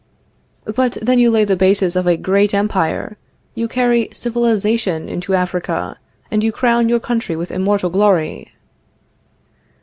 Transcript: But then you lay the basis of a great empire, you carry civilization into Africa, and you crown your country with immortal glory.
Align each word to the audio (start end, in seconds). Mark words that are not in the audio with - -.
But 0.73 0.97
then 0.99 1.19
you 1.19 1.29
lay 1.29 1.45
the 1.45 1.55
basis 1.55 1.95
of 1.95 2.07
a 2.07 2.17
great 2.17 2.55
empire, 2.55 3.17
you 3.53 3.67
carry 3.67 4.09
civilization 4.11 5.07
into 5.07 5.35
Africa, 5.35 5.99
and 6.31 6.43
you 6.43 6.51
crown 6.51 6.89
your 6.89 6.99
country 6.99 7.35
with 7.35 7.51
immortal 7.51 7.91
glory. 7.91 8.51